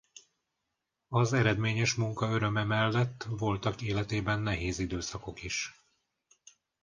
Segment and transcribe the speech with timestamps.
[1.07, 5.81] Az eredményes munka öröme mellett voltak életében nehéz időszakok is.